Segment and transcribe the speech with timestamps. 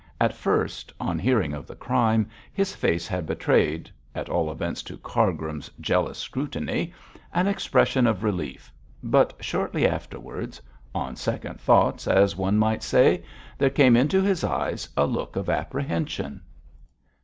[0.19, 4.97] At first, on hearing of the crime, his face had betrayed at all events, to
[4.97, 6.91] Cargrim's jealous scrutiny
[7.33, 10.59] an expression of relief, but shortly afterwards
[10.95, 13.23] on second thoughts, as one might say
[13.59, 16.41] there came into his eyes a look of apprehension.